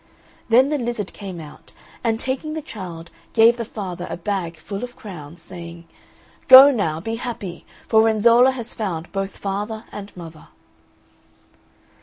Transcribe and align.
Then 0.49 0.69
the 0.69 0.79
lizard 0.79 1.13
came 1.13 1.39
out, 1.39 1.73
and 2.03 2.19
taking 2.19 2.55
the 2.55 2.61
child 2.63 3.11
gave 3.33 3.55
the 3.57 3.63
father 3.63 4.07
a 4.09 4.17
bag 4.17 4.57
full 4.57 4.83
of 4.83 4.95
crowns, 4.95 5.43
saying, 5.43 5.85
"Go 6.47 6.71
now, 6.71 6.99
be 6.99 7.17
happy, 7.17 7.67
for 7.87 8.01
Renzolla 8.01 8.53
has 8.53 8.73
found 8.73 9.11
both 9.11 9.37
father 9.37 9.83
and 9.91 10.11
mother." 10.17 10.47